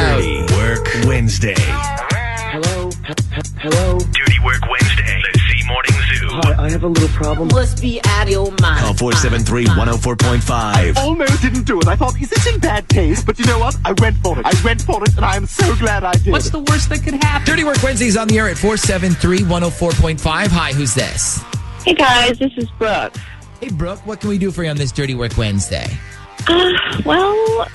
Dirty 0.00 0.40
Work 0.54 0.86
Wednesday. 1.06 1.54
Hello? 1.58 2.88
H- 3.08 3.16
h- 3.36 3.46
hello? 3.58 3.98
Dirty 3.98 4.38
Work 4.44 4.60
Wednesday. 4.70 5.20
The 5.32 5.38
Z 5.40 5.66
Morning 5.66 5.92
Zoo. 5.92 6.28
Hi, 6.30 6.64
I 6.66 6.70
have 6.70 6.84
a 6.84 6.88
little 6.88 7.08
problem. 7.08 7.48
must 7.48 7.80
be 7.82 8.00
out 8.04 8.24
of 8.24 8.30
your 8.30 8.46
mind. 8.60 8.84
Call 8.84 8.94
473 8.94 9.64
104.5. 9.66 10.96
almost 10.96 11.42
didn't 11.42 11.64
do 11.64 11.80
it. 11.80 11.88
I 11.88 11.96
thought, 11.96 12.20
is 12.20 12.30
this 12.30 12.46
in 12.46 12.60
bad 12.60 12.88
taste? 12.88 13.26
But 13.26 13.38
you 13.40 13.44
know 13.46 13.58
what? 13.58 13.76
I 13.84 13.92
went 14.00 14.16
for 14.18 14.38
it. 14.38 14.46
I 14.46 14.52
went 14.64 14.80
for 14.82 15.02
it, 15.02 15.16
and 15.16 15.24
I 15.24 15.34
am 15.34 15.46
so 15.46 15.74
glad 15.76 16.04
I 16.04 16.12
did. 16.12 16.28
What's 16.30 16.50
the 16.50 16.60
worst 16.60 16.88
that 16.90 17.02
could 17.02 17.14
happen? 17.14 17.46
Dirty 17.46 17.64
Work 17.64 17.82
Wednesdays 17.82 18.16
on 18.16 18.28
the 18.28 18.38
air 18.38 18.48
at 18.48 18.58
473 18.58 19.40
104.5. 19.40 20.48
Hi, 20.48 20.72
who's 20.72 20.94
this? 20.94 21.42
Hey 21.84 21.94
guys, 21.94 22.38
this 22.38 22.52
is 22.56 22.70
Brooke. 22.78 23.14
Hey, 23.60 23.70
Brooke, 23.70 24.06
what 24.06 24.20
can 24.20 24.28
we 24.30 24.38
do 24.38 24.52
for 24.52 24.62
you 24.62 24.70
on 24.70 24.76
this 24.76 24.92
Dirty 24.92 25.14
Work 25.16 25.36
Wednesday? 25.36 25.86
Uh, 26.48 26.72
well, 27.04 27.66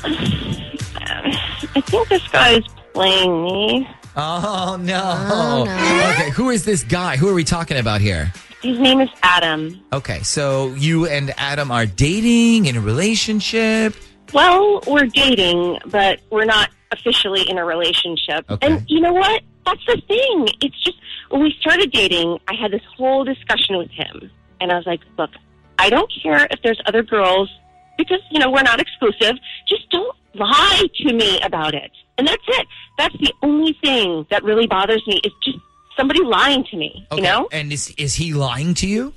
I 0.97 1.81
think 1.81 2.07
this 2.09 2.27
guy 2.29 2.57
is 2.57 2.67
playing 2.93 3.43
me. 3.43 3.87
Oh, 4.17 4.75
oh, 4.75 4.77
no. 4.77 5.65
Okay, 6.13 6.29
who 6.29 6.49
is 6.49 6.63
this 6.63 6.83
guy? 6.83 7.17
Who 7.17 7.27
are 7.29 7.33
we 7.33 7.43
talking 7.43 7.77
about 7.77 8.01
here? 8.01 8.31
His 8.61 8.79
name 8.79 9.01
is 9.01 9.09
Adam. 9.21 9.79
Okay, 9.93 10.21
so 10.23 10.73
you 10.75 11.05
and 11.05 11.33
Adam 11.37 11.69
are 11.69 11.85
dating 11.85 12.65
in 12.65 12.77
a 12.77 12.81
relationship. 12.81 13.93
Well, 14.33 14.81
we're 14.87 15.05
dating, 15.05 15.79
but 15.87 16.19
we're 16.31 16.45
not 16.45 16.69
officially 16.91 17.47
in 17.49 17.57
a 17.57 17.65
relationship. 17.65 18.49
Okay. 18.49 18.65
And 18.65 18.83
you 18.89 19.01
know 19.01 19.13
what? 19.13 19.43
That's 19.65 19.85
the 19.85 20.01
thing. 20.07 20.47
It's 20.61 20.81
just 20.83 20.97
when 21.29 21.41
we 21.43 21.53
started 21.59 21.91
dating, 21.91 22.39
I 22.47 22.55
had 22.55 22.71
this 22.71 22.81
whole 22.97 23.23
discussion 23.23 23.77
with 23.77 23.91
him, 23.91 24.31
and 24.61 24.71
I 24.71 24.75
was 24.75 24.85
like, 24.85 25.01
"Look, 25.17 25.31
I 25.77 25.89
don't 25.89 26.11
care 26.23 26.47
if 26.49 26.59
there's 26.63 26.81
other 26.85 27.03
girls 27.03 27.49
because 27.97 28.19
you 28.31 28.39
know 28.39 28.49
we're 28.49 28.63
not 28.63 28.79
exclusive. 28.79 29.35
Just 29.67 29.89
don't 29.89 30.15
lie 30.35 30.83
to 31.01 31.13
me 31.13 31.39
about 31.41 31.73
it." 31.73 31.91
And 32.17 32.27
that's 32.27 32.43
it. 32.47 32.67
That's 32.97 33.15
the 33.19 33.33
only 33.41 33.73
thing 33.83 34.25
that 34.29 34.43
really 34.43 34.67
bothers 34.67 35.05
me 35.07 35.19
is 35.23 35.33
just 35.43 35.57
somebody 35.97 36.23
lying 36.23 36.63
to 36.71 36.77
me. 36.77 37.05
Okay, 37.11 37.21
You 37.21 37.27
know? 37.27 37.47
and 37.51 37.71
is, 37.71 37.93
is 37.97 38.15
he 38.15 38.33
lying 38.33 38.73
to 38.75 38.87
you? 38.87 39.13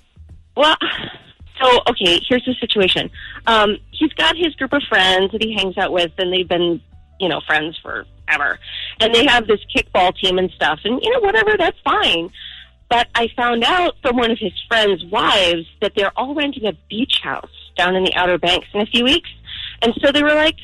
Well, 0.56 0.76
so 1.60 1.80
okay, 1.88 2.20
here's 2.28 2.44
the 2.44 2.54
situation. 2.60 3.10
Um, 3.46 3.78
he's 3.90 4.12
got 4.14 4.36
his 4.36 4.54
group 4.54 4.72
of 4.72 4.82
friends 4.88 5.32
that 5.32 5.42
he 5.42 5.54
hangs 5.54 5.78
out 5.78 5.92
with, 5.92 6.12
and 6.18 6.32
they've 6.32 6.48
been, 6.48 6.80
you 7.20 7.28
know, 7.28 7.40
friends 7.46 7.78
forever. 7.82 8.58
And 9.00 9.14
they 9.14 9.24
have 9.26 9.46
this 9.46 9.60
kickball 9.74 10.16
team 10.16 10.38
and 10.38 10.50
stuff, 10.52 10.80
and 10.84 11.00
you 11.02 11.10
know, 11.12 11.20
whatever, 11.20 11.56
that's 11.56 11.78
fine. 11.84 12.30
But 12.88 13.08
I 13.14 13.28
found 13.36 13.64
out 13.64 13.96
from 14.02 14.16
one 14.16 14.30
of 14.30 14.38
his 14.38 14.52
friends' 14.66 15.04
wives 15.06 15.66
that 15.80 15.92
they're 15.94 16.12
all 16.16 16.34
renting 16.34 16.66
a 16.66 16.72
beach 16.88 17.20
house 17.22 17.50
down 17.76 17.94
in 17.94 18.02
the 18.02 18.14
Outer 18.14 18.38
Banks 18.38 18.66
in 18.72 18.80
a 18.80 18.86
few 18.86 19.04
weeks, 19.04 19.30
and 19.82 19.94
so 20.02 20.10
they 20.10 20.22
were 20.22 20.34
like, 20.34 20.56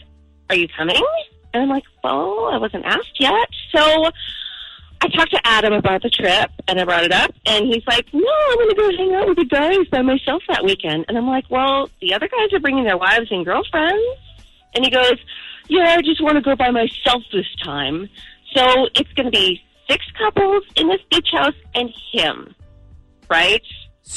"Are 0.51 0.57
you 0.57 0.69
coming?" 0.77 1.03
And 1.53 1.63
I'm 1.63 1.69
like, 1.69 1.85
"Well, 2.03 2.51
I 2.53 2.59
wasn't 2.59 2.85
asked 2.85 3.19
yet." 3.21 3.49
So 3.75 4.11
I 5.05 5.09
talked 5.09 5.33
to 5.33 5.41
Adam 5.47 5.75
about 5.75 6.03
the 6.03 6.09
trip 6.09 6.51
and 6.67 6.81
I 6.81 6.85
brought 6.85 7.05
it 7.05 7.13
up 7.13 7.31
and 7.45 7.67
he's 7.67 7.87
like, 7.87 8.07
no, 8.15 8.27
I'm 8.51 8.57
going 8.57 8.69
to 8.71 8.75
go 8.75 8.97
hang 8.97 9.15
out 9.15 9.29
with 9.29 9.37
the 9.37 9.45
guys 9.45 9.87
by 9.91 10.01
myself 10.01 10.43
that 10.49 10.65
weekend. 10.65 11.05
And 11.09 11.19
I'm 11.19 11.27
like, 11.27 11.45
well, 11.51 11.91
the 12.01 12.15
other 12.15 12.27
guys 12.27 12.55
are 12.55 12.61
bringing 12.61 12.85
their 12.85 12.97
wives 12.97 13.27
and 13.31 13.45
girlfriends. 13.45 14.03
And 14.75 14.83
he 14.83 14.91
goes, 14.91 15.17
yeah, 15.69 15.97
I 15.99 16.01
just 16.01 16.23
want 16.23 16.37
to 16.37 16.41
go 16.41 16.57
by 16.57 16.71
myself 16.71 17.23
this 17.33 17.45
time. 17.63 18.09
So 18.55 18.89
it's 18.95 19.13
going 19.13 19.27
to 19.27 19.31
be 19.31 19.63
six 19.91 20.07
couples 20.17 20.63
in 20.77 20.89
this 20.89 21.01
beach 21.11 21.29
house 21.33 21.55
and 21.75 21.93
him, 22.13 22.55
right? 23.29 23.63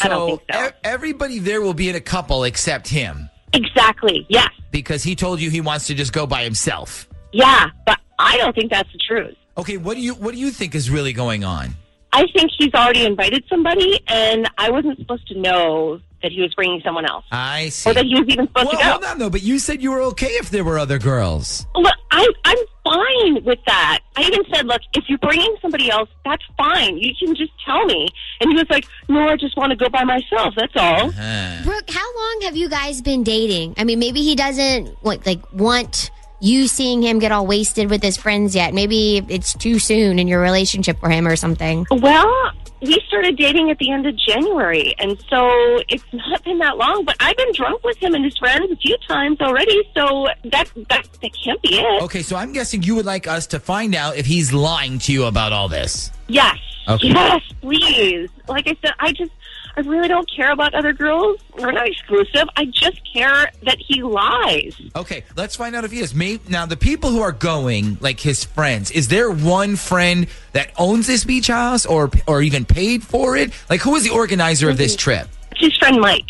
I 0.01 0.07
don't 0.07 0.27
think 0.27 0.41
so. 0.53 0.67
e- 0.67 0.71
everybody 0.85 1.39
there 1.39 1.61
will 1.61 1.73
be 1.73 1.89
in 1.89 1.95
a 1.95 2.01
couple 2.01 2.45
except 2.45 2.87
him 2.87 3.29
exactly. 3.53 4.25
Yes. 4.29 4.49
Because 4.77 5.03
he 5.03 5.15
told 5.15 5.41
you 5.41 5.49
he 5.49 5.61
wants 5.61 5.87
to 5.87 5.93
just 5.93 6.13
go 6.13 6.27
by 6.27 6.43
himself. 6.43 7.07
Yeah. 7.33 7.69
But 7.85 7.99
I 8.19 8.37
don't 8.37 8.55
think 8.55 8.71
that's 8.71 8.91
the 8.91 8.99
truth. 8.99 9.35
Okay, 9.57 9.77
what 9.77 9.95
do 9.95 10.01
you 10.01 10.13
what 10.13 10.33
do 10.33 10.39
you 10.39 10.51
think 10.51 10.75
is 10.75 10.89
really 10.89 11.13
going 11.13 11.43
on? 11.43 11.75
I 12.13 12.25
think 12.33 12.51
he's 12.57 12.73
already 12.73 13.05
invited 13.05 13.43
somebody 13.49 13.99
and 14.07 14.49
I 14.57 14.69
wasn't 14.69 14.97
supposed 14.99 15.27
to 15.27 15.39
know 15.39 15.99
that 16.21 16.31
he 16.31 16.41
was 16.41 16.53
bringing 16.55 16.81
someone 16.81 17.05
else. 17.05 17.25
I 17.31 17.69
see. 17.69 17.89
or 17.89 17.93
that 17.93 18.05
he 18.05 18.15
was 18.19 18.27
even 18.29 18.47
supposed 18.47 18.67
well, 18.67 18.77
to 18.77 18.83
go. 18.83 18.91
hold 18.91 19.03
on 19.03 19.19
though, 19.19 19.29
but 19.29 19.43
you 19.43 19.59
said 19.59 19.81
you 19.81 19.91
were 19.91 20.01
okay 20.01 20.27
if 20.27 20.49
there 20.49 20.63
were 20.63 20.79
other 20.79 20.99
girls. 20.99 21.65
Look, 21.75 21.93
I, 22.11 22.27
I'm 22.45 22.57
fine 22.83 23.43
with 23.43 23.59
that. 23.67 23.99
I 24.15 24.21
even 24.23 24.43
said, 24.53 24.65
look, 24.65 24.81
if 24.93 25.03
you're 25.07 25.17
bringing 25.19 25.55
somebody 25.61 25.91
else, 25.91 26.09
that's 26.25 26.43
fine. 26.57 26.97
You 26.97 27.13
can 27.19 27.35
just 27.35 27.51
tell 27.65 27.85
me. 27.85 28.07
And 28.41 28.49
he 28.49 28.55
was 28.55 28.69
like, 28.69 28.85
no, 29.07 29.27
I 29.27 29.35
just 29.35 29.57
want 29.57 29.71
to 29.71 29.75
go 29.75 29.89
by 29.89 30.03
myself. 30.03 30.53
That's 30.57 30.75
all. 30.75 31.09
Uh-huh. 31.09 31.63
Brooke, 31.63 31.89
how 31.89 32.15
long 32.15 32.41
have 32.43 32.55
you 32.55 32.69
guys 32.69 33.01
been 33.01 33.23
dating? 33.23 33.75
I 33.77 33.83
mean, 33.83 33.99
maybe 33.99 34.21
he 34.21 34.35
doesn't 34.35 35.03
like, 35.03 35.25
like 35.25 35.53
want 35.53 36.11
you 36.39 36.67
seeing 36.67 37.01
him 37.01 37.19
get 37.19 37.31
all 37.31 37.47
wasted 37.47 37.89
with 37.89 38.01
his 38.03 38.17
friends 38.17 38.55
yet. 38.55 38.73
Maybe 38.73 39.25
it's 39.27 39.53
too 39.53 39.79
soon 39.79 40.19
in 40.19 40.27
your 40.27 40.39
relationship 40.39 40.99
for 40.99 41.09
him 41.09 41.27
or 41.27 41.35
something. 41.35 41.85
Well, 41.91 42.51
we 42.81 43.01
started 43.07 43.37
dating 43.37 43.69
at 43.71 43.77
the 43.79 43.91
end 43.91 44.05
of 44.05 44.15
January, 44.17 44.93
and 44.99 45.17
so 45.29 45.49
it's 45.89 46.03
not 46.13 46.43
been 46.43 46.59
that 46.59 46.77
long. 46.77 47.05
But 47.05 47.15
I've 47.19 47.35
been 47.37 47.51
drunk 47.53 47.83
with 47.83 47.97
him 47.97 48.13
and 48.13 48.23
his 48.23 48.37
friends 48.37 48.71
a 48.71 48.75
few 48.75 48.97
times 49.07 49.41
already, 49.41 49.81
so 49.95 50.27
that 50.45 50.69
that, 50.89 51.07
that 51.21 51.31
can't 51.43 51.61
be 51.61 51.79
it. 51.79 52.03
Okay, 52.03 52.21
so 52.21 52.35
I'm 52.35 52.53
guessing 52.53 52.83
you 52.83 52.95
would 52.95 53.05
like 53.05 53.27
us 53.27 53.47
to 53.47 53.59
find 53.59 53.95
out 53.95 54.15
if 54.17 54.25
he's 54.25 54.53
lying 54.53 54.99
to 54.99 55.13
you 55.13 55.25
about 55.25 55.53
all 55.53 55.67
this. 55.69 56.11
Yes, 56.27 56.57
Okay. 56.87 57.07
yes, 57.09 57.41
please. 57.61 58.29
Like 58.47 58.67
I 58.67 58.75
said, 58.81 58.93
I 58.99 59.11
just. 59.11 59.31
I 59.77 59.81
really 59.81 60.07
don't 60.07 60.27
care 60.35 60.51
about 60.51 60.73
other 60.73 60.91
girls. 60.91 61.39
We're 61.55 61.71
not 61.71 61.87
exclusive. 61.87 62.49
I 62.55 62.65
just 62.65 62.99
care 63.13 63.51
that 63.61 63.77
he 63.77 64.01
lies. 64.01 64.75
Okay, 64.95 65.23
let's 65.35 65.55
find 65.55 65.75
out 65.75 65.85
if 65.85 65.91
he 65.91 65.99
is. 65.99 66.15
May 66.15 66.39
now 66.47 66.65
the 66.65 66.75
people 66.75 67.11
who 67.11 67.21
are 67.21 67.31
going, 67.31 67.99
like 68.01 68.19
his 68.19 68.43
friends, 68.43 68.89
is 68.89 69.07
there 69.07 69.29
one 69.29 69.75
friend 69.75 70.25
that 70.53 70.71
owns 70.79 71.05
this 71.05 71.23
beach 71.23 71.47
house 71.47 71.85
or 71.85 72.09
or 72.25 72.41
even 72.41 72.65
paid 72.65 73.03
for 73.03 73.37
it? 73.37 73.51
Like 73.69 73.81
who 73.81 73.95
is 73.95 74.03
the 74.03 74.09
organizer 74.09 74.67
of 74.67 74.77
this 74.77 74.93
mm-hmm. 74.93 75.11
trip? 75.11 75.27
It's 75.51 75.61
his 75.61 75.77
friend 75.77 76.01
Mike. 76.01 76.25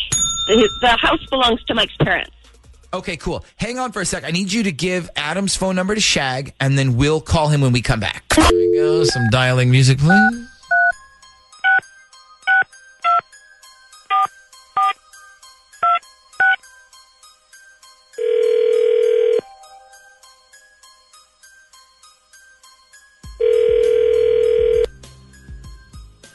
The, 0.48 0.70
the 0.82 0.98
house 0.98 1.26
belongs 1.30 1.64
to 1.66 1.74
Mike's 1.74 1.96
parents. 1.98 2.32
Okay, 2.94 3.16
cool. 3.16 3.46
Hang 3.56 3.80
on 3.80 3.94
for 3.94 4.02
a 4.02 4.06
sec. 4.06 4.26
I 4.26 4.32
need 4.32 4.52
you 4.52 4.64
to 4.64 4.74
give 4.74 5.10
Adam's 5.16 5.56
phone 5.56 5.76
number 5.76 5.96
to 5.96 6.02
Shag, 6.02 6.54
and 6.60 6.78
then 6.78 6.98
we'll 6.98 7.22
call 7.22 7.48
him 7.48 7.62
when 7.62 7.72
we 7.72 7.82
come 7.82 8.00
back. 8.02 8.28
There 8.30 8.48
we 8.52 8.74
go. 8.74 9.04
Some 9.06 9.30
dialing 9.30 9.72
music, 9.72 10.00
please. 10.00 10.47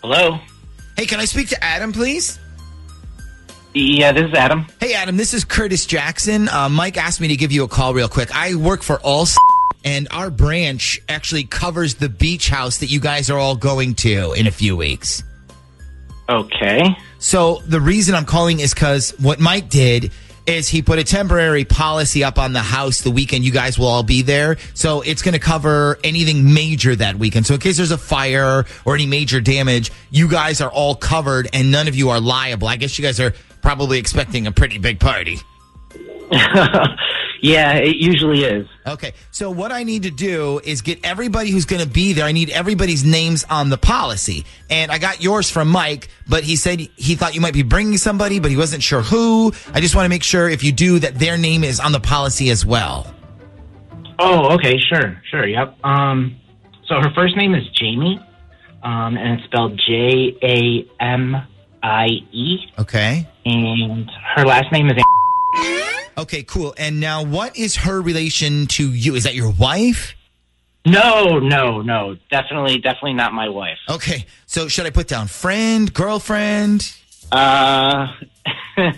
Hello. 0.03 0.37
Hey, 0.97 1.07
can 1.07 1.21
I 1.21 1.27
speak 1.27 1.49
to 1.51 1.65
Adam, 1.65 1.93
please? 1.93 2.41
Yeah, 3.73 4.11
this 4.11 4.25
is 4.25 4.35
Adam. 4.35 4.67
Hey, 4.81 4.95
Adam, 4.95 5.17
this 5.17 5.33
is 5.33 5.45
Curtis 5.45 5.87
Jackson. 5.87 6.49
Uh, 6.49 6.69
Mike 6.69 6.97
asked 6.97 7.21
me 7.21 7.29
to 7.29 7.37
give 7.37 7.53
you 7.53 7.63
a 7.63 7.69
call 7.69 7.95
real 7.95 8.09
quick. 8.09 8.35
I 8.35 8.57
work 8.57 8.83
for 8.83 9.01
All, 9.01 9.29
and 9.85 10.09
our 10.11 10.29
branch 10.29 11.01
actually 11.09 11.45
covers 11.45 11.95
the 11.95 12.09
beach 12.09 12.49
house 12.49 12.79
that 12.79 12.87
you 12.87 12.99
guys 12.99 13.31
are 13.31 13.39
all 13.39 13.55
going 13.55 13.95
to 13.97 14.33
in 14.33 14.49
a 14.49 14.51
few 14.51 14.77
weeks. 14.77 15.23
Okay. 16.29 16.83
So 17.21 17.63
the 17.67 17.81
reason 17.81 18.17
I'm 18.17 18.25
calling 18.25 18.59
is 18.59 18.75
because 18.75 19.13
what 19.21 19.39
Mike 19.39 19.69
did 19.69 20.11
is 20.47 20.69
he 20.69 20.83
put 20.83 20.99
a 20.99 21.05
temporary 21.05 21.65
policy 21.65 22.25
up 22.25 22.39
on 22.39 22.53
the 22.53 22.61
house 22.61 23.01
the 23.03 23.11
weekend 23.11 23.45
you 23.45 23.53
guys 23.53 23.79
will 23.79 23.87
all 23.87 24.03
be 24.03 24.23
there. 24.23 24.57
So 24.75 25.01
it's 25.03 25.23
going 25.23 25.35
to 25.35 25.41
cover 25.41 25.99
anything 26.03 26.53
major 26.53 26.97
that 26.97 27.17
weekend. 27.17 27.47
So 27.47 27.55
in 27.55 27.61
case 27.61 27.77
there's 27.77 27.91
a 27.91 27.99
fire 27.99 28.65
or 28.85 28.95
any 28.95 29.07
major 29.07 29.41
damage, 29.41 29.93
you 30.11 30.29
guys 30.29 30.61
are 30.61 30.71
all 30.71 30.95
covered 30.95 31.49
and 31.53 31.71
none 31.71 31.89
of 31.89 31.95
you 31.95 32.11
are 32.11 32.21
liable. 32.21 32.69
I 32.69 32.77
guess 32.77 32.99
you 32.99 33.05
guys 33.05 33.21
are 33.21 33.35
probably 33.63 33.99
expecting 33.99 34.47
a 34.47 34.53
pretty 34.53 34.79
big 34.79 35.01
party. 35.01 35.39
yeah, 37.43 37.75
it 37.75 37.97
usually 37.97 38.45
is. 38.45 38.69
Okay. 38.87 39.13
So 39.33 39.51
what 39.51 39.73
I 39.73 39.83
need 39.83 40.05
to 40.05 40.11
do 40.11 40.61
is 40.65 40.81
get 40.81 41.05
everybody 41.05 41.51
who's 41.51 41.67
going 41.67 41.83
to 41.83 41.89
be 41.89 42.13
there. 42.13 42.25
I 42.25 42.31
need 42.33 42.51
everybody's 42.51 43.05
names 43.05 43.45
on 43.51 43.69
the 43.69 43.77
policy. 43.77 44.47
And 44.71 44.93
I 44.93 44.99
got 44.99 45.21
yours 45.21 45.51
from 45.51 45.69
Mike, 45.69 46.09
but 46.29 46.45
he 46.45 46.55
said 46.55 46.79
he 46.79 47.17
thought 47.17 47.35
you 47.35 47.41
might 47.41 47.53
be 47.53 47.65
bringing 47.65 47.99
somebody, 47.99 48.39
but 48.39 48.51
he 48.53 48.57
wasn't 48.57 48.83
sure 48.83 49.03
who. 49.03 49.53
I 49.75 49.81
just 49.81 49.97
want 49.97 50.05
to 50.07 50.09
make 50.09 50.23
sure 50.23 50.49
if 50.49 50.63
you 50.63 50.71
do 50.71 51.01
that 51.01 51.17
their 51.17 51.37
name 51.37 51.65
is 51.65 51.81
on 51.81 51.91
the 51.91 52.01
policy 52.01 52.49
as 52.51 52.65
well. 52.65 53.13
Oh, 54.19 54.55
okay, 54.55 54.79
sure, 54.79 55.21
sure, 55.29 55.47
yep. 55.47 55.77
Um, 55.85 56.37
so 56.87 56.95
her 57.01 57.11
first 57.13 57.37
name 57.37 57.55
is 57.55 57.67
Jamie, 57.71 58.21
um, 58.85 59.17
and 59.17 59.41
it's 59.41 59.45
spelled 59.45 59.81
J 59.85 60.37
A 60.43 60.87
M 61.03 61.37
I 61.83 62.07
E, 62.31 62.59
Okay. 62.79 63.27
and 63.45 64.09
her 64.37 64.45
last 64.45 64.71
name 64.71 64.89
is. 64.91 65.03
Okay, 66.17 66.43
cool. 66.43 66.75
And 66.79 67.01
now, 67.01 67.23
what 67.25 67.57
is 67.57 67.77
her 67.77 68.01
relation 68.01 68.67
to 68.69 68.93
you? 68.93 69.15
Is 69.15 69.25
that 69.25 69.35
your 69.35 69.51
wife? 69.51 70.15
No, 70.85 71.39
no, 71.39 71.81
no, 71.81 72.17
definitely, 72.31 72.79
definitely 72.79 73.15
not 73.15 73.33
my 73.33 73.49
wife. 73.49 73.79
Okay, 73.89 74.27
so 74.47 74.67
should 74.67 74.85
I 74.85 74.91
put 74.91 75.07
down 75.07 75.29
friend, 75.29 75.93
girlfriend? 75.95 76.93
Uh, 77.31 78.09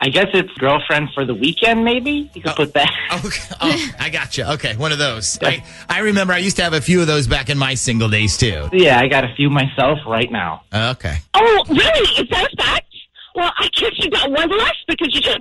I 0.00 0.10
guess 0.10 0.26
it's 0.34 0.52
girlfriend 0.58 1.08
for 1.14 1.24
the 1.24 1.34
weekend. 1.34 1.82
Maybe 1.84 2.30
you 2.34 2.42
could 2.42 2.54
put 2.54 2.74
that. 2.74 2.92
Okay. 3.24 3.54
Oh, 3.60 3.88
I 3.98 4.10
gotcha. 4.10 4.52
Okay, 4.52 4.76
one 4.76 4.92
of 4.92 4.98
those. 4.98 5.38
I, 5.42 5.64
I 5.88 6.00
remember 6.00 6.34
I 6.34 6.38
used 6.38 6.56
to 6.56 6.62
have 6.62 6.74
a 6.74 6.80
few 6.80 7.00
of 7.00 7.06
those 7.06 7.26
back 7.26 7.48
in 7.50 7.58
my 7.58 7.74
single 7.74 8.08
days 8.08 8.36
too. 8.36 8.68
Yeah, 8.72 9.00
I 9.00 9.08
got 9.08 9.24
a 9.24 9.34
few 9.34 9.48
myself 9.50 9.98
right 10.06 10.30
now. 10.30 10.62
Okay. 10.72 11.16
Oh, 11.34 11.64
really? 11.68 12.22
Is 12.22 12.28
that 12.30 12.52
a 12.52 12.56
fact? 12.62 12.86
Well, 13.34 13.50
I 13.58 13.68
guess 13.72 13.92
you 13.96 14.10
got 14.10 14.30
one 14.30 14.50
less 14.50 14.74
because 14.86 15.12
you 15.14 15.20
just. 15.22 15.40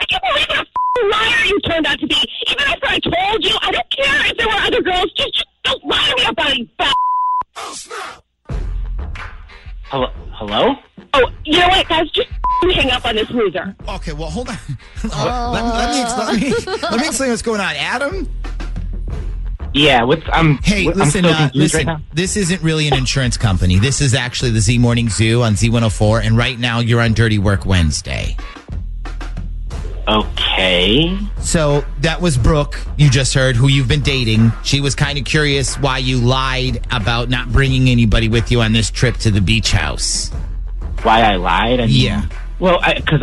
I 0.00 0.04
can't 0.04 0.22
believe 0.22 0.48
what 0.48 0.58
a 0.58 0.60
f***ing 0.60 0.68
liar 1.10 1.44
you 1.46 1.60
turned 1.60 1.86
out 1.86 1.98
to 2.00 2.06
be. 2.06 2.16
Even 2.50 2.64
after 2.66 2.86
I 2.86 2.98
told 2.98 3.44
you, 3.44 3.56
I 3.62 3.70
don't 3.70 3.90
care 3.90 4.26
if 4.26 4.36
there 4.36 4.46
were 4.46 4.54
other 4.54 4.82
girls. 4.82 5.12
Just, 5.12 5.34
just 5.34 5.46
don't 5.64 5.84
lie 5.84 6.08
to 6.08 6.16
me 6.16 6.24
about 6.28 6.50
it, 6.50 6.58
you 6.58 6.68
fat. 6.78 6.94
Hello, 9.90 10.10
hello. 10.32 10.74
Oh, 11.14 11.30
you 11.44 11.58
know 11.58 11.68
what, 11.68 11.88
guys? 11.88 12.10
Just 12.10 12.28
hang 12.74 12.90
up 12.90 13.04
on 13.04 13.14
this 13.16 13.30
loser. 13.30 13.74
Okay, 13.88 14.12
well, 14.12 14.30
hold 14.30 14.48
on. 14.48 14.58
let, 15.04 15.14
let 15.14 15.90
me, 15.90 16.00
ex- 16.00 16.18
let, 16.18 16.40
me, 16.40 16.76
let 16.82 17.00
me 17.00 17.06
explain 17.06 17.30
what's 17.30 17.42
going 17.42 17.60
on. 17.60 17.74
Adam? 17.76 18.28
Yeah, 19.74 20.02
what's 20.02 20.22
I'm. 20.32 20.58
Hey, 20.62 20.86
I'm 20.86 20.94
listen, 20.94 21.24
so 21.24 21.30
uh, 21.30 21.50
listen. 21.54 21.78
right 21.78 21.86
now. 21.86 22.00
this 22.12 22.36
isn't 22.36 22.62
really 22.62 22.88
an 22.88 22.94
insurance 22.94 23.36
company. 23.36 23.78
This 23.78 24.00
is 24.00 24.14
actually 24.14 24.50
the 24.50 24.60
Z 24.60 24.78
Morning 24.78 25.08
Zoo 25.08 25.42
on 25.42 25.54
Z104, 25.54 26.24
and 26.24 26.36
right 26.36 26.58
now 26.58 26.80
you're 26.80 27.00
on 27.00 27.12
Dirty 27.12 27.38
Work 27.38 27.66
Wednesday. 27.66 28.36
Okay. 30.08 31.18
So 31.40 31.84
that 32.00 32.20
was 32.22 32.38
Brooke, 32.38 32.80
you 32.96 33.10
just 33.10 33.34
heard, 33.34 33.56
who 33.56 33.68
you've 33.68 33.88
been 33.88 34.00
dating. 34.00 34.52
She 34.64 34.80
was 34.80 34.94
kind 34.94 35.18
of 35.18 35.26
curious 35.26 35.76
why 35.76 35.98
you 35.98 36.18
lied 36.18 36.86
about 36.90 37.28
not 37.28 37.52
bringing 37.52 37.88
anybody 37.88 38.28
with 38.28 38.50
you 38.50 38.62
on 38.62 38.72
this 38.72 38.90
trip 38.90 39.16
to 39.18 39.30
the 39.30 39.42
beach 39.42 39.70
house. 39.70 40.30
Why 41.02 41.20
I 41.20 41.36
lied? 41.36 41.80
I 41.80 41.86
mean, 41.86 41.94
Yeah. 41.94 42.26
Well, 42.58 42.80
because 42.96 43.22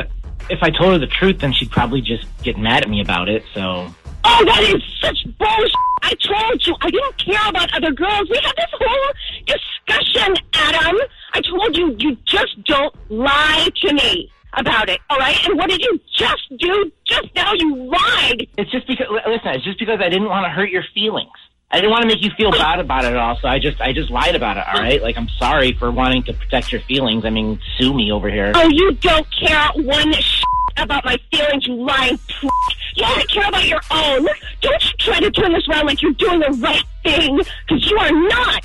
if 0.49 0.59
I 0.61 0.69
told 0.69 0.93
her 0.93 0.99
the 0.99 1.07
truth, 1.07 1.39
then 1.39 1.53
she'd 1.53 1.71
probably 1.71 2.01
just 2.01 2.25
get 2.43 2.57
mad 2.57 2.83
at 2.83 2.89
me 2.89 3.01
about 3.01 3.29
it. 3.29 3.43
So. 3.53 3.88
Oh, 4.23 4.45
that 4.45 4.63
is 4.63 4.81
such 5.01 5.17
bullshit. 5.38 5.71
I 6.03 6.13
told 6.21 6.67
you, 6.67 6.75
I 6.81 6.89
didn't 6.91 7.17
care 7.17 7.49
about 7.49 7.73
other 7.75 7.91
girls. 7.91 8.29
We 8.29 8.38
had 8.38 8.53
this 8.55 8.71
whole 8.73 9.11
discussion, 9.47 10.35
Adam. 10.53 10.97
I 11.33 11.41
told 11.41 11.75
you, 11.75 11.95
you 11.97 12.15
just 12.25 12.63
don't 12.63 12.93
lie 13.09 13.69
to 13.81 13.93
me 13.93 14.31
about 14.57 14.89
it, 14.89 14.99
all 15.09 15.17
right? 15.17 15.37
And 15.45 15.57
what 15.57 15.69
did 15.69 15.81
you 15.81 15.99
just 16.17 16.49
do? 16.57 16.91
Just 17.05 17.27
now 17.35 17.53
you 17.53 17.75
lied. 17.85 18.47
It's 18.57 18.71
just 18.71 18.87
because 18.87 19.07
listen, 19.27 19.51
it's 19.51 19.63
just 19.63 19.79
because 19.79 19.99
I 19.99 20.09
didn't 20.09 20.29
want 20.29 20.45
to 20.45 20.49
hurt 20.49 20.69
your 20.69 20.83
feelings. 20.93 21.31
I 21.71 21.77
didn't 21.77 21.91
want 21.91 22.03
to 22.03 22.07
make 22.07 22.23
you 22.23 22.31
feel 22.37 22.51
bad 22.51 22.79
about 22.79 23.05
it 23.05 23.09
at 23.09 23.17
all, 23.17 23.37
so 23.41 23.47
I 23.47 23.59
just 23.59 23.81
I 23.81 23.91
just 23.91 24.09
lied 24.09 24.35
about 24.35 24.57
it, 24.57 24.63
all 24.67 24.79
right? 24.79 25.01
Like 25.01 25.17
I'm 25.17 25.27
sorry 25.37 25.73
for 25.73 25.91
wanting 25.91 26.23
to 26.23 26.33
protect 26.33 26.71
your 26.71 26.81
feelings. 26.81 27.25
I 27.25 27.29
mean, 27.31 27.59
sue 27.77 27.93
me 27.93 28.11
over 28.11 28.29
here. 28.29 28.51
Oh, 28.55 28.69
you 28.71 28.93
don't 28.93 29.27
care 29.31 29.69
one 29.75 30.13
shit 30.13 30.43
about 30.77 31.03
my 31.05 31.17
feelings, 31.31 31.67
you 31.67 31.75
lying 31.75 32.17
prick. 32.17 32.51
You 32.95 33.03
only 33.05 33.25
care 33.25 33.47
about 33.49 33.67
your 33.67 33.81
own. 33.91 34.27
Don't 34.61 34.83
you 34.83 34.91
try 34.99 35.19
to 35.19 35.31
turn 35.31 35.53
this 35.53 35.67
around 35.67 35.85
like 35.87 36.01
you're 36.01 36.13
doing 36.13 36.39
the 36.39 36.57
right 36.61 36.83
thing, 37.03 37.37
because 37.67 37.89
you 37.89 37.97
are 37.97 38.11
not. 38.11 38.63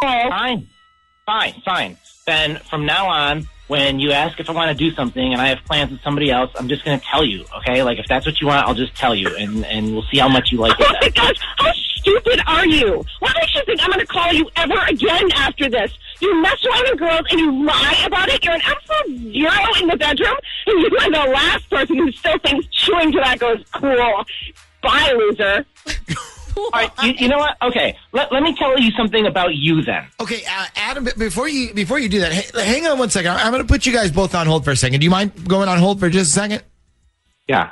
Fine. 0.00 0.68
Fine, 1.26 1.54
fine. 1.64 1.96
Then 2.26 2.56
from 2.70 2.86
now 2.86 3.08
on, 3.08 3.46
when 3.68 4.00
you 4.00 4.12
ask 4.12 4.38
if 4.40 4.50
I 4.50 4.52
want 4.52 4.70
to 4.70 4.74
do 4.74 4.94
something 4.94 5.32
and 5.32 5.40
I 5.40 5.48
have 5.48 5.58
plans 5.64 5.90
with 5.92 6.00
somebody 6.02 6.30
else, 6.30 6.50
I'm 6.58 6.68
just 6.68 6.84
going 6.84 6.98
to 6.98 7.06
tell 7.06 7.24
you, 7.24 7.44
okay? 7.58 7.82
Like 7.82 7.98
if 7.98 8.06
that's 8.08 8.26
what 8.26 8.40
you 8.40 8.46
want, 8.48 8.66
I'll 8.66 8.74
just 8.74 8.94
tell 8.94 9.14
you 9.14 9.28
and 9.36 9.64
and 9.66 9.92
we'll 9.92 10.04
see 10.10 10.18
how 10.18 10.28
much 10.28 10.50
you 10.50 10.58
like 10.58 10.72
Oh 10.80 10.84
it. 10.88 10.96
my 11.02 11.08
gosh, 11.10 11.36
how 11.58 11.72
stupid 11.96 12.40
are 12.46 12.66
you? 12.66 13.04
What 13.20 13.34
makes 13.40 13.54
you 13.54 13.62
think 13.66 13.80
I'm 13.82 13.88
going 13.90 14.00
to 14.00 14.06
call 14.06 14.32
you 14.32 14.48
ever 14.56 14.78
again 14.88 15.30
after 15.34 15.68
this? 15.70 15.92
You 16.20 16.40
mess 16.42 16.64
around 16.66 16.84
with 16.90 16.98
girls 16.98 17.26
and 17.30 17.38
you 17.40 17.64
lie 17.64 18.02
about 18.06 18.28
it. 18.28 18.42
You're 18.44 18.54
an 18.54 18.62
absolute 18.64 19.32
zero 19.32 19.52
in 19.80 19.86
the 19.88 19.96
bedroom, 19.96 20.36
and 20.66 20.80
you 20.80 20.98
are 21.00 21.10
the 21.10 21.32
last 21.32 21.70
person 21.70 21.96
who 21.98 22.10
still 22.10 22.38
thinks 22.38 22.66
chewing 22.72 23.12
tobacco 23.12 23.52
is 23.54 23.64
cool. 23.72 24.24
Bye, 24.82 25.12
loser. 25.16 25.64
All 26.56 26.70
right, 26.72 26.90
you, 27.02 27.12
you 27.18 27.28
know 27.28 27.38
what? 27.38 27.56
Okay, 27.62 27.96
let, 28.12 28.32
let 28.32 28.42
me 28.42 28.54
tell 28.54 28.78
you 28.78 28.90
something 28.92 29.26
about 29.26 29.54
you 29.54 29.82
then. 29.82 30.06
Okay, 30.20 30.42
uh, 30.48 30.66
Adam, 30.76 31.08
before 31.16 31.48
you 31.48 31.72
before 31.74 31.98
you 31.98 32.08
do 32.08 32.20
that, 32.20 32.32
hey, 32.32 32.64
hang 32.64 32.86
on 32.86 32.98
one 32.98 33.10
second. 33.10 33.32
I'm 33.32 33.52
going 33.52 33.62
to 33.62 33.68
put 33.68 33.86
you 33.86 33.92
guys 33.92 34.10
both 34.10 34.34
on 34.34 34.46
hold 34.46 34.64
for 34.64 34.70
a 34.70 34.76
second. 34.76 35.00
Do 35.00 35.04
you 35.04 35.10
mind 35.10 35.48
going 35.48 35.68
on 35.68 35.78
hold 35.78 36.00
for 36.00 36.10
just 36.10 36.30
a 36.30 36.34
second? 36.34 36.62
Yeah. 37.46 37.70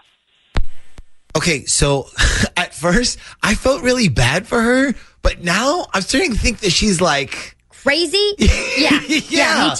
Okay, 1.37 1.64
so 1.67 2.08
at 2.56 2.75
first 2.75 3.19
I 3.43 3.55
felt 3.55 3.82
really 3.82 4.08
bad 4.08 4.46
for 4.46 4.61
her, 4.61 4.94
but 5.23 5.43
now 5.43 5.87
I'm 5.93 6.02
starting 6.02 6.32
to 6.32 6.38
think 6.38 6.61
that 6.61 6.73
she's 6.73 7.00
like 7.00 7.56
Crazy? 7.87 8.34
Yeah. 8.78 9.00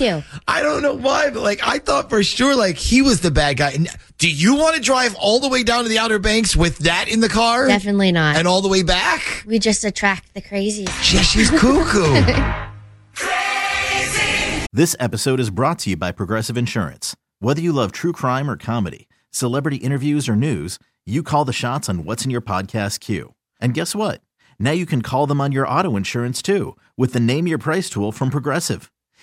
Yeah. 0.01 0.17
me 0.17 0.23
too. 0.23 0.29
I 0.47 0.63
don't 0.63 0.83
know 0.83 0.95
why, 0.95 1.31
but 1.31 1.43
like 1.43 1.61
I 1.63 1.79
thought 1.79 2.09
for 2.09 2.23
sure 2.23 2.55
like 2.57 2.77
he 2.77 3.03
was 3.03 3.21
the 3.21 3.31
bad 3.31 3.57
guy. 3.57 3.73
And 3.73 3.89
do 4.19 4.31
you 4.31 4.57
want 4.57 4.77
to 4.77 4.83
drive 4.83 5.15
all 5.17 5.41
the 5.41 5.49
way 5.49 5.63
down 5.63 5.83
to 5.85 5.89
the 5.89 5.99
Outer 5.99 6.19
Banks 6.19 6.57
with 6.57 6.79
that 6.79 7.09
in 7.09 7.21
the 7.21 7.29
car? 7.29 7.69
Definitely 7.69 8.13
not. 8.13 8.37
And 8.37 8.49
all 8.49 8.63
the 8.63 8.69
way 8.69 8.83
back? 8.83 9.45
we 9.47 9.59
just 9.59 9.85
attract 9.85 10.35
the 10.35 10.43
crazies. 10.43 10.87
Yeah, 11.13 11.23
she's 11.23 11.51
cuckoo. 11.51 12.23
This 14.73 14.95
episode 15.01 15.41
is 15.41 15.49
brought 15.49 15.79
to 15.81 15.91
you 15.91 15.97
by 15.97 16.13
Progressive 16.13 16.59
Insurance. 16.59 17.17
Whether 17.39 17.63
you 17.63 17.73
love 17.73 17.93
true 17.93 18.13
crime 18.13 18.51
or 18.51 18.59
comedy, 18.59 19.09
celebrity 19.31 19.77
interviews 19.77 20.29
or 20.29 20.37
news, 20.37 20.79
you 21.07 21.23
call 21.23 21.47
the 21.47 21.55
shots 21.55 21.89
on 21.89 22.05
what's 22.05 22.27
in 22.27 22.31
your 22.31 22.43
podcast 22.43 23.01
queue. 23.01 23.33
And 23.59 23.73
guess 23.73 23.95
what? 23.95 24.21
Now 24.59 24.73
you 24.73 24.85
can 24.85 25.01
call 25.01 25.27
them 25.27 25.41
on 25.41 25.51
your 25.51 25.67
auto 25.67 25.97
insurance 25.97 26.43
too 26.43 26.77
with 26.95 27.15
the 27.15 27.21
Name 27.21 27.47
Your 27.47 27.57
Price 27.57 27.89
tool 27.89 28.13
from 28.13 28.29
Progressive. 28.29 28.91